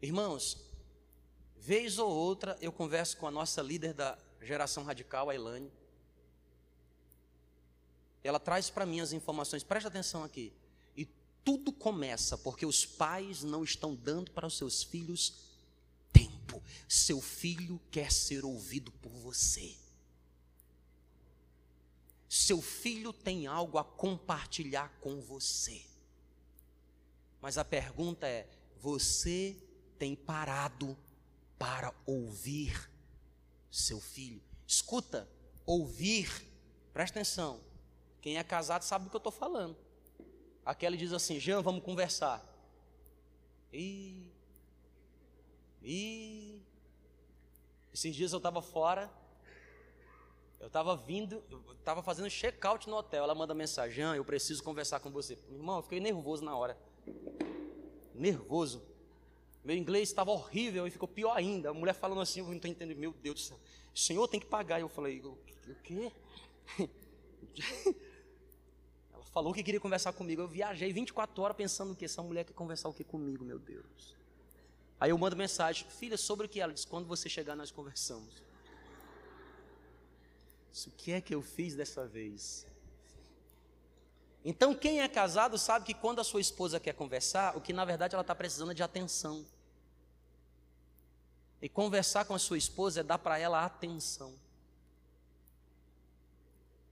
[0.00, 0.56] Irmãos,
[1.56, 5.72] vez ou outra eu converso com a nossa líder da geração radical, a Elane.
[8.22, 10.52] Ela traz para mim as informações, presta atenção aqui.
[10.96, 11.04] E
[11.44, 15.47] tudo começa porque os pais não estão dando para os seus filhos.
[16.88, 19.76] Seu filho quer ser ouvido por você.
[22.28, 25.84] Seu filho tem algo a compartilhar com você.
[27.40, 28.48] Mas a pergunta é:
[28.80, 29.56] você
[29.98, 30.96] tem parado
[31.58, 32.90] para ouvir
[33.70, 34.42] seu filho.
[34.66, 35.28] Escuta,
[35.66, 36.30] ouvir,
[36.92, 37.60] presta atenção.
[38.20, 39.76] Quem é casado sabe do que eu estou falando.
[40.64, 42.44] Aquela diz assim: Jean, vamos conversar.
[43.72, 44.30] E.
[45.82, 46.57] E.
[47.98, 49.10] Esses dias eu estava fora.
[50.60, 53.24] Eu estava vindo, eu estava fazendo check-out no hotel.
[53.24, 55.36] Ela manda mensagem: eu preciso conversar com você.
[55.50, 56.78] Irmão, eu fiquei nervoso na hora.
[58.14, 58.86] Nervoso.
[59.64, 61.70] Meu inglês estava horrível e ficou pior ainda.
[61.70, 62.96] A mulher falando assim, eu não estou entendendo.
[62.96, 63.58] Meu Deus do céu,
[63.92, 64.80] o senhor tem que pagar.
[64.80, 65.36] Eu falei, o
[65.82, 66.12] quê?
[69.12, 70.40] Ela falou que queria conversar comigo.
[70.40, 74.17] Eu viajei 24 horas pensando que essa mulher quer conversar o que comigo, meu Deus.
[75.00, 76.60] Aí eu mando mensagem, filha, sobre o que?
[76.60, 78.42] Ela diz, quando você chegar nós conversamos.
[80.72, 82.66] Isso o que é que eu fiz dessa vez?
[84.44, 87.84] Então, quem é casado sabe que quando a sua esposa quer conversar, o que na
[87.84, 89.44] verdade ela está precisando é de atenção.
[91.60, 94.34] E conversar com a sua esposa é dar para ela atenção.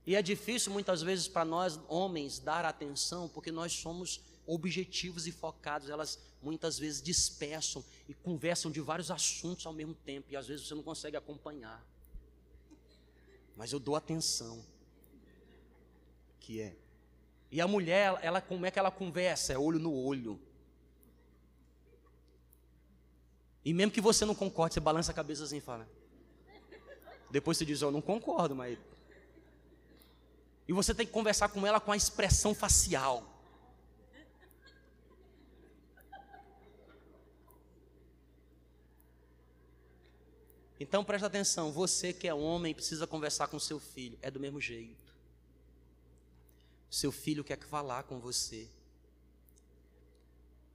[0.05, 5.31] E é difícil muitas vezes para nós homens dar atenção, porque nós somos objetivos e
[5.31, 5.89] focados.
[5.89, 10.67] Elas muitas vezes dispersam e conversam de vários assuntos ao mesmo tempo, e às vezes
[10.67, 11.85] você não consegue acompanhar.
[13.55, 14.65] Mas eu dou atenção.
[16.39, 16.75] Que é.
[17.51, 19.53] E a mulher, ela como é que ela conversa?
[19.53, 20.39] É olho no olho.
[23.65, 25.89] E mesmo que você não concorde, você balança a cabeça assim e fala.
[27.29, 28.77] Depois você diz, eu não concordo, mas.
[30.67, 33.36] E você tem que conversar com ela com a expressão facial.
[40.79, 44.61] Então presta atenção, você que é homem precisa conversar com seu filho, é do mesmo
[44.61, 45.15] jeito.
[46.89, 48.67] Seu filho quer falar com você.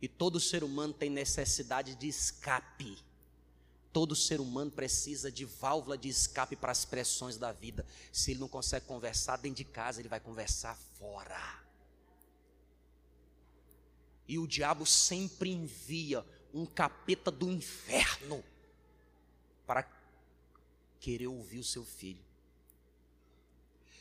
[0.00, 2.98] E todo ser humano tem necessidade de escape.
[3.92, 7.86] Todo ser humano precisa de válvula de escape para as pressões da vida.
[8.10, 11.62] Se ele não consegue conversar dentro de casa, ele vai conversar fora.
[14.26, 18.42] E o diabo sempre envia um capeta do inferno
[19.66, 19.88] para
[21.00, 22.22] querer ouvir o seu filho.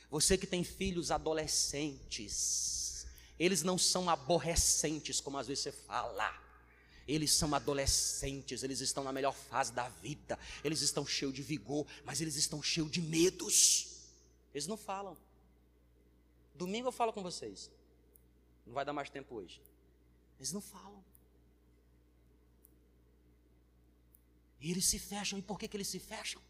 [0.09, 3.07] Você que tem filhos adolescentes,
[3.39, 6.39] eles não são aborrecentes, como às vezes você fala.
[7.07, 11.87] Eles são adolescentes, eles estão na melhor fase da vida, eles estão cheios de vigor,
[12.03, 13.87] mas eles estão cheios de medos.
[14.53, 15.17] Eles não falam.
[16.53, 17.71] Domingo eu falo com vocês.
[18.65, 19.61] Não vai dar mais tempo hoje.
[20.37, 21.00] Eles não falam.
[24.61, 25.39] E eles se fecham.
[25.39, 26.41] E por que, que eles se fecham?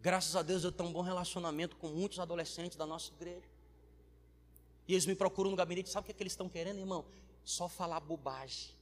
[0.00, 3.48] Graças a Deus eu tenho um bom relacionamento com muitos adolescentes da nossa igreja.
[4.86, 7.06] E eles me procuram no gabinete, sabe o que, é que eles estão querendo, irmão?
[7.42, 8.74] Só falar bobagem.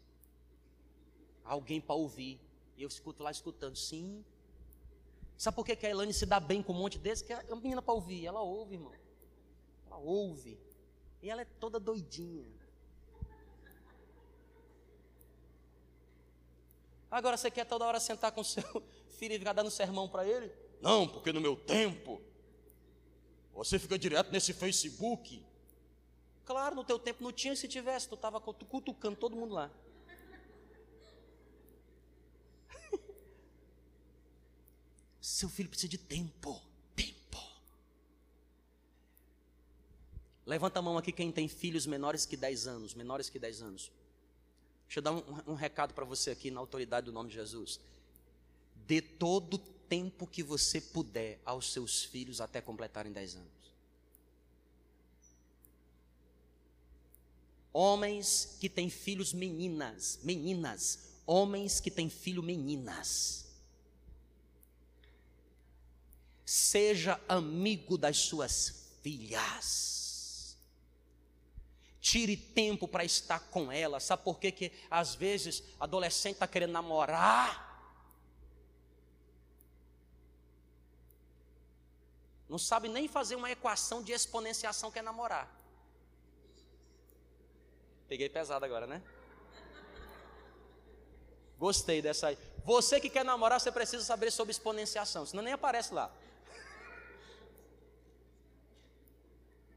[1.45, 2.41] Alguém para ouvir.
[2.77, 4.25] E eu escuto lá escutando, sim.
[5.39, 7.23] Sabe por que, que a Elane se dá bem com um monte desse?
[7.23, 8.27] Que é uma menina para ouvir.
[8.27, 8.93] Ela ouve, irmão.
[9.87, 10.59] Ela ouve.
[11.23, 12.62] E ela é toda doidinha.
[17.13, 18.65] Agora você quer toda hora sentar com seu
[19.19, 20.51] filho e ficar dando sermão para ele?
[20.81, 22.23] Não, porque no meu tempo
[23.53, 25.45] você fica direto nesse Facebook.
[26.47, 29.71] Claro, no teu tempo não tinha, se tivesse, tu estava cutucando todo mundo lá.
[35.21, 36.63] Seu filho precisa de tempo.
[36.97, 37.39] Tempo.
[40.47, 42.95] Levanta a mão aqui quem tem filhos menores que 10 anos.
[42.95, 43.93] Menores que 10 anos.
[44.93, 47.81] Deixa eu dar um, um recado para você aqui na autoridade do nome de Jesus.
[48.87, 53.73] Dê todo o tempo que você puder aos seus filhos até completarem 10 anos.
[57.73, 63.47] Homens que têm filhos meninas, meninas, homens que têm filho meninas.
[66.45, 70.02] Seja amigo das suas filhas.
[72.03, 74.03] Tire tempo para estar com elas.
[74.03, 74.51] Sabe por quê?
[74.51, 77.71] que às vezes adolescente está querendo namorar?
[82.49, 85.49] Não sabe nem fazer uma equação de exponenciação que é namorar.
[88.09, 89.01] Peguei pesado agora, né?
[91.57, 92.39] Gostei dessa aí.
[92.65, 96.13] Você que quer namorar, você precisa saber sobre exponenciação, senão nem aparece lá.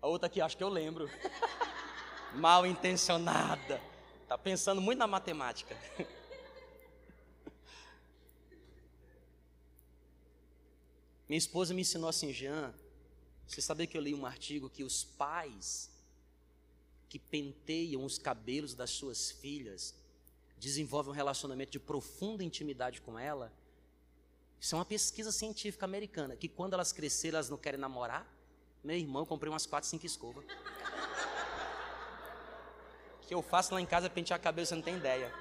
[0.02, 1.08] A outra aqui, acho que eu lembro.
[2.38, 3.82] Mal intencionada.
[4.28, 5.76] Tá pensando muito na matemática.
[11.28, 12.74] Minha esposa me ensinou assim, Jean.
[13.48, 15.90] Você sabia que eu li um artigo que os pais
[17.16, 19.96] que penteiam os cabelos das suas filhas,
[20.58, 23.54] desenvolvem um relacionamento de profunda intimidade com ela.
[24.60, 28.30] Isso é uma pesquisa científica americana, que quando elas crescerem, elas não querem namorar.
[28.84, 30.44] Meu irmão, comprei umas quatro, cinco escovas.
[33.26, 35.34] Que eu faço lá em casa pentear a cabeça, você não tem ideia.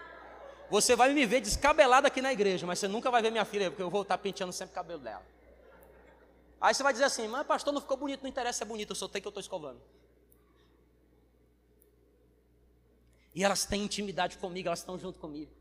[0.70, 3.70] Você vai me ver descabelado aqui na igreja, mas você nunca vai ver minha filha,
[3.70, 5.24] porque eu vou estar penteando sempre o cabelo dela.
[6.60, 8.94] Aí você vai dizer assim, mas pastor, não ficou bonito, não interessa se é bonito,
[8.98, 9.80] eu tenho que eu estou escovando.
[13.34, 15.52] E elas têm intimidade comigo, elas estão junto comigo.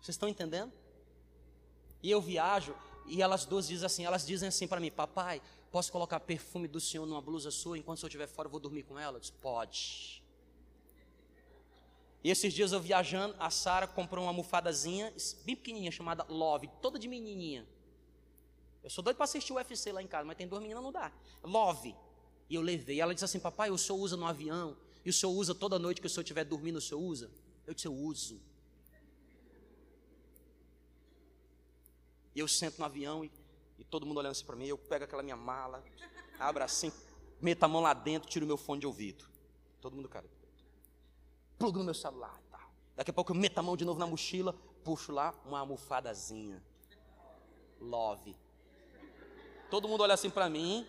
[0.00, 0.72] Vocês estão entendendo?
[2.02, 2.74] E eu viajo
[3.06, 5.40] e elas duas dizem assim, elas dizem assim para mim, papai,
[5.70, 8.82] posso colocar perfume do senhor numa blusa sua, enquanto eu estiver fora eu vou dormir
[8.82, 9.16] com ela?
[9.16, 10.23] Eu disse, pode.
[12.24, 15.12] E esses dias eu viajando, a Sara comprou uma almofadazinha,
[15.44, 17.68] bem pequenininha, chamada Love, toda de menininha.
[18.82, 20.90] Eu sou doido para assistir o UFC lá em casa, mas tem duas meninas, não
[20.90, 21.12] dá.
[21.42, 21.94] Love.
[22.48, 22.98] E eu levei.
[22.98, 24.74] Ela disse assim, papai, o senhor usa no avião?
[25.04, 27.30] E o senhor usa toda noite que o senhor estiver dormindo, o senhor usa?
[27.66, 28.40] Eu disse, eu uso.
[32.34, 33.30] E eu sento no avião e,
[33.78, 35.84] e todo mundo olhando assim para mim, eu pego aquela minha mala,
[36.38, 36.90] abro assim,
[37.40, 39.26] meto a mão lá dentro, tiro meu fone de ouvido.
[39.80, 40.26] Todo mundo, cara,
[41.58, 42.70] plugo no meu celular e tal.
[42.96, 46.62] Daqui a pouco eu meto a mão de novo na mochila, puxo lá uma almofadazinha.
[47.80, 48.36] Love.
[49.70, 50.86] Todo mundo olha assim para mim,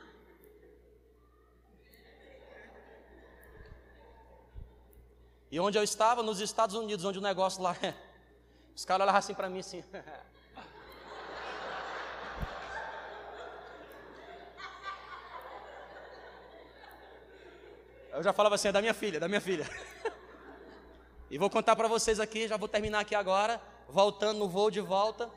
[5.55, 6.21] E onde eu estava?
[6.21, 7.93] Nos Estados Unidos, onde o negócio lá é.
[8.75, 9.81] Os caras olhavam assim para mim assim.
[18.11, 19.65] Eu já falava assim, é da minha filha, da minha filha.
[21.29, 24.81] E vou contar para vocês aqui, já vou terminar aqui agora, voltando no voo de
[24.81, 25.29] volta.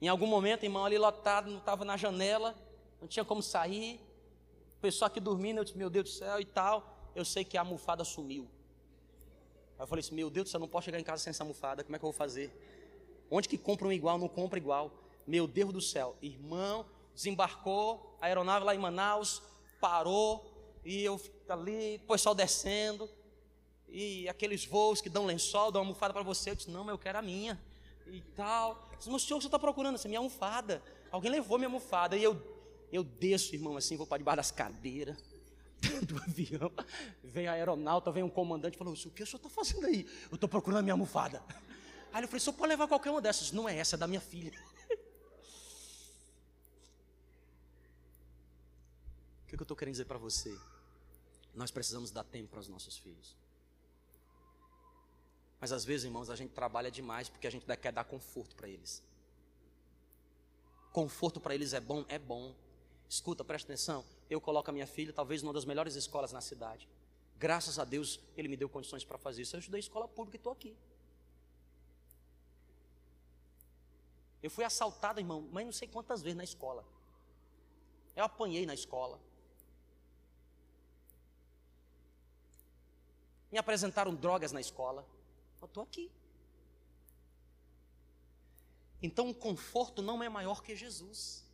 [0.00, 2.54] Em algum momento, irmão, ali lotado, não estava na janela,
[3.00, 4.00] não tinha como sair.
[4.78, 7.56] O pessoal aqui dormindo, eu disse, meu Deus do céu e tal eu sei que
[7.56, 8.48] a almofada sumiu.
[9.76, 11.42] Aí eu falei assim, meu Deus do céu, não posso chegar em casa sem essa
[11.42, 12.52] almofada, como é que eu vou fazer?
[13.30, 14.92] Onde que compra um igual, não compra igual?
[15.26, 19.42] Meu Deus do céu, irmão, desembarcou, a aeronave lá em Manaus,
[19.80, 20.48] parou,
[20.84, 23.08] e eu ali, o pessoal descendo,
[23.90, 26.98] e aqueles voos que dão lençol, dão almofada para você, eu disse, não, mas eu
[26.98, 27.58] quero a minha,
[28.06, 28.88] e tal.
[28.92, 30.82] Eu disse, mas senhor, você está procurando essa minha almofada?
[31.10, 32.40] Alguém levou minha almofada, e eu,
[32.92, 35.16] eu desço, irmão, assim, vou para debaixo das cadeiras,
[36.06, 36.72] do avião,
[37.22, 40.06] vem a aeronauta, vem um comandante falou: O que o senhor está fazendo aí?
[40.30, 41.42] Eu estou procurando a minha almofada.
[42.12, 43.52] Aí eu falei: O senhor pode levar qualquer uma dessas?
[43.52, 44.52] Não é essa, é da minha filha.
[49.40, 50.54] O que, que eu estou querendo dizer para você?
[51.54, 53.34] Nós precisamos dar tempo para os nossos filhos.
[55.60, 58.68] Mas às vezes, irmãos, a gente trabalha demais porque a gente quer dar conforto para
[58.68, 59.02] eles.
[60.92, 62.04] Conforto para eles é bom?
[62.08, 62.54] É bom.
[63.08, 66.88] Escuta, presta atenção eu coloco a minha filha, talvez numa das melhores escolas na cidade.
[67.36, 69.56] Graças a Deus, Ele me deu condições para fazer isso.
[69.56, 70.76] Eu estudei escola pública e estou aqui.
[74.42, 76.84] Eu fui assaltado, irmão, mas não sei quantas vezes na escola.
[78.14, 79.18] Eu apanhei na escola.
[83.50, 85.06] Me apresentaram drogas na escola.
[85.60, 86.10] Eu estou aqui.
[89.02, 91.46] Então o conforto não é maior que Jesus.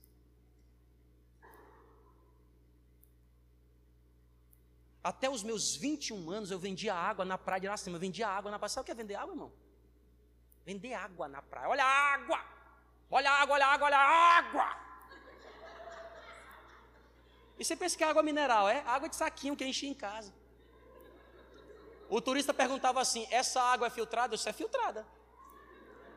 [5.02, 7.96] Até os meus 21 anos eu vendia água na praia de Iracema.
[7.96, 8.70] Eu vendia água na praia.
[8.70, 9.52] Sabe o que é vender água, irmão?
[10.64, 11.68] Vender água na praia.
[11.68, 12.54] Olha a água!
[13.10, 14.84] Olha a água, olha a água, olha a água.
[17.58, 18.80] E você pensa que é água mineral, é?
[18.86, 20.32] Água de saquinho que enche em casa.
[22.08, 24.34] O turista perguntava assim: essa água é filtrada?
[24.34, 25.06] Isso é filtrada.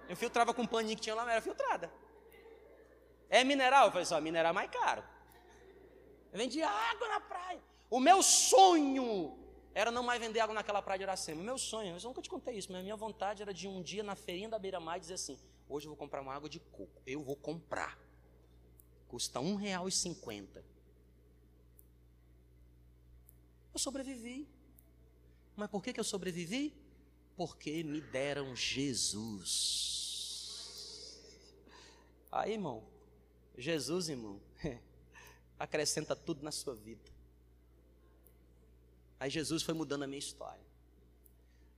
[0.10, 1.92] Eu filtrava com um paninho que tinha lá, mas era filtrada.
[3.30, 3.86] É mineral?
[3.86, 5.04] Eu falei assim: mineral é mais caro.
[6.32, 7.62] Eu vendia água na praia.
[7.90, 9.38] O meu sonho
[9.74, 11.42] era não mais vender água naquela praia de Iracema.
[11.42, 13.82] O meu sonho, eu nunca te contei isso, mas a minha vontade era de um
[13.82, 17.02] dia na feirinha da Beira-Mar dizer assim: hoje eu vou comprar uma água de coco.
[17.06, 17.98] Eu vou comprar.
[19.08, 20.64] Custa e cinquenta.
[23.74, 24.57] Eu sobrevivi.
[25.58, 26.72] Mas por que, que eu sobrevivi?
[27.36, 29.98] Porque me deram Jesus.
[32.32, 32.88] Aí, irmão,
[33.58, 34.40] Jesus, irmão,
[35.58, 37.12] acrescenta tudo na sua vida.
[39.20, 40.62] Aí Jesus foi mudando a minha história.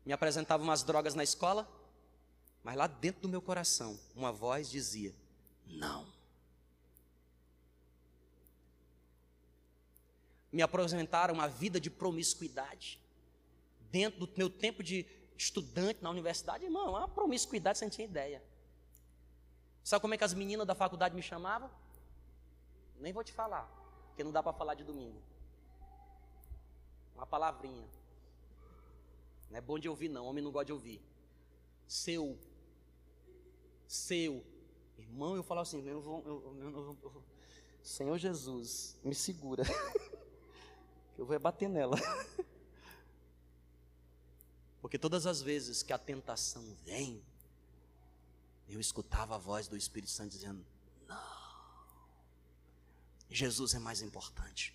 [0.05, 1.65] Me apresentava umas drogas na escola,
[2.61, 5.15] mas lá dentro do meu coração, uma voz dizia:
[5.65, 6.05] Não.
[10.51, 12.99] Me apresentaram uma vida de promiscuidade
[13.91, 15.05] dentro do meu tempo de
[15.37, 18.43] estudante na universidade, irmão, uma promiscuidade sem tinha ideia.
[19.83, 21.69] Sabe como é que as meninas da faculdade me chamavam?
[22.99, 23.65] Nem vou te falar,
[24.07, 25.21] porque não dá para falar de domingo.
[27.15, 27.87] Uma palavrinha.
[29.49, 30.25] Não é bom de ouvir, não.
[30.25, 31.01] Homem não gosta de ouvir.
[31.87, 32.37] Seu.
[33.87, 34.45] Seu.
[34.97, 37.23] Irmão, eu falo assim, eu vou, eu, eu, eu,
[37.81, 39.63] Senhor Jesus, me segura.
[41.17, 41.97] eu vou bater nela.
[44.81, 47.21] Porque todas as vezes que a tentação vem,
[48.67, 50.65] eu escutava a voz do Espírito Santo dizendo:
[51.07, 51.85] Não,
[53.29, 54.73] Jesus é mais importante.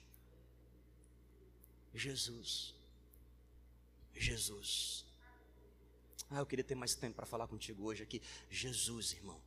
[1.94, 2.74] Jesus,
[4.14, 5.04] Jesus.
[6.28, 8.20] Ah, eu queria ter mais tempo para falar contigo hoje aqui.
[8.50, 9.40] Jesus, irmão.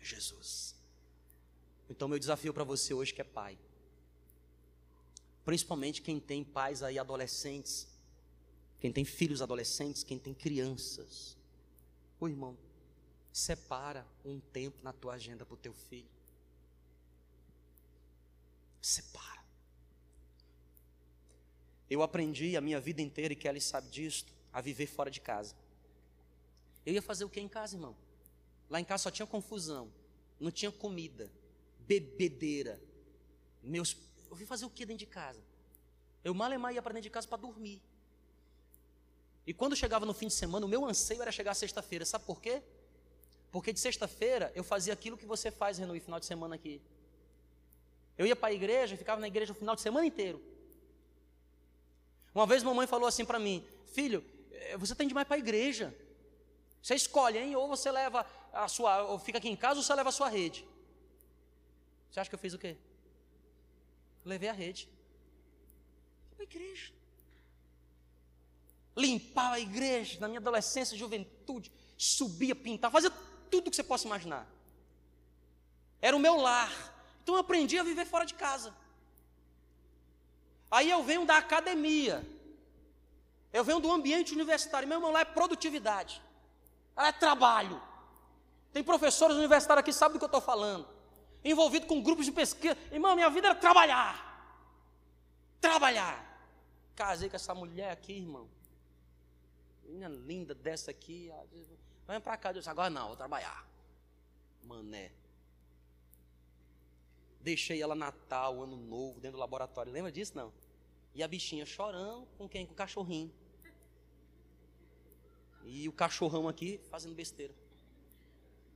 [0.00, 0.74] Jesus.
[1.88, 3.58] Então, meu desafio para você hoje que é pai,
[5.44, 7.86] principalmente quem tem pais aí adolescentes,
[8.82, 11.36] quem tem filhos adolescentes, quem tem crianças.
[12.18, 12.58] Ô irmão,
[13.32, 16.10] separa um tempo na tua agenda para o teu filho.
[18.80, 19.40] Separa.
[21.88, 25.54] Eu aprendi a minha vida inteira, e Kelly sabe disso, a viver fora de casa.
[26.84, 27.96] Eu ia fazer o que em casa, irmão?
[28.68, 29.92] Lá em casa só tinha confusão,
[30.40, 31.30] não tinha comida,
[31.86, 32.82] bebedeira.
[33.62, 33.96] Meus,
[34.28, 35.40] eu vim fazer o que dentro de casa?
[36.24, 37.80] Eu mal ia para dentro de casa para dormir.
[39.46, 42.04] E quando chegava no fim de semana, o meu anseio era chegar sexta-feira.
[42.04, 42.62] Sabe por quê?
[43.50, 46.80] Porque de sexta-feira eu fazia aquilo que você faz, Renu, final de semana aqui.
[48.16, 50.40] Eu ia para a igreja, ficava na igreja o final de semana inteiro.
[52.34, 55.94] Uma vez mamãe falou assim para mim: Filho, eh, você tem demais para a igreja.
[56.80, 57.54] Você escolhe, hein?
[57.56, 60.28] Ou você leva a sua, ou fica aqui em casa, ou você leva a sua
[60.28, 60.66] rede.
[62.10, 62.76] Você acha que eu fiz o quê?
[64.24, 64.88] Levei a rede.
[66.30, 67.01] Para a igreja
[68.96, 73.10] limpava a igreja na minha adolescência, juventude, subia, pintava, fazia
[73.50, 74.46] tudo o que você possa imaginar.
[76.00, 76.70] Era o meu lar.
[77.22, 78.74] Então eu aprendi a viver fora de casa.
[80.70, 82.26] Aí eu venho da academia.
[83.52, 84.88] Eu venho do ambiente universitário.
[84.88, 86.20] Meu irmão, lá é produtividade.
[86.96, 87.80] Lá é trabalho.
[88.72, 90.88] Tem professores universitários aqui que sabem do que eu estou falando.
[91.44, 92.76] Envolvido com grupos de pesquisa.
[92.90, 94.28] Irmão, minha vida era trabalhar.
[95.60, 96.28] Trabalhar.
[96.96, 98.48] Casei com essa mulher aqui, irmão
[99.84, 101.30] menina linda dessa aqui.
[102.06, 102.50] Vai para cá.
[102.50, 103.66] Eu disse, agora não, vou trabalhar.
[104.62, 105.12] Mané.
[107.40, 109.92] Deixei ela Natal, Ano Novo, dentro do laboratório.
[109.92, 110.52] Lembra disso, não?
[111.14, 112.64] E a bichinha chorando com quem?
[112.64, 113.32] Com o cachorrinho.
[115.64, 117.54] E o cachorrão aqui fazendo besteira.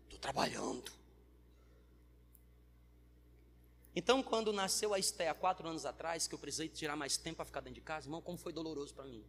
[0.04, 0.92] Estou trabalhando.
[3.94, 7.36] Então, quando nasceu a Esté há quatro anos atrás, que eu precisei tirar mais tempo
[7.36, 9.24] para ficar dentro de casa, irmão, como foi doloroso para mim.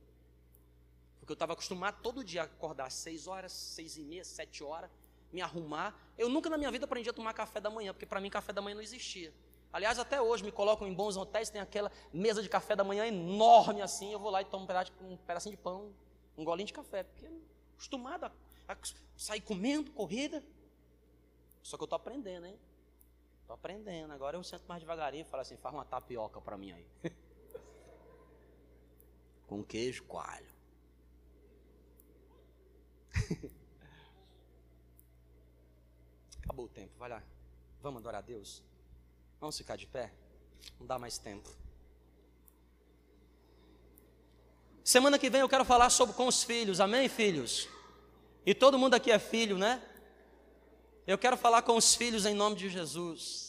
[1.28, 4.64] Porque eu estava acostumado todo dia a acordar às seis horas, seis e meia, sete
[4.64, 4.90] horas,
[5.30, 5.94] me arrumar.
[6.18, 8.54] Eu nunca na minha vida aprendi a tomar café da manhã, porque para mim café
[8.54, 9.34] da manhã não existia.
[9.74, 13.06] Aliás, até hoje me colocam em bons hotéis, tem aquela mesa de café da manhã
[13.06, 15.94] enorme assim, eu vou lá e tomo um, pedaço, um pedacinho de pão,
[16.38, 17.30] um golinho de café, porque
[17.74, 18.32] acostumado a,
[18.70, 18.78] a
[19.18, 20.42] sair comendo, corrida.
[21.62, 22.58] Só que eu estou aprendendo, hein?
[23.42, 24.14] Estou aprendendo.
[24.14, 26.88] Agora eu sento mais devagarinho e falo assim, faz uma tapioca para mim aí.
[29.46, 30.57] Com queijo, coalho.
[36.44, 37.22] Acabou o tempo, vai lá.
[37.82, 38.64] Vamos adorar a Deus?
[39.40, 40.12] Vamos ficar de pé?
[40.80, 41.50] Não dá mais tempo.
[44.84, 47.68] Semana que vem eu quero falar sobre com os filhos, amém, filhos?
[48.46, 49.84] E todo mundo aqui é filho, né?
[51.06, 53.47] Eu quero falar com os filhos em nome de Jesus.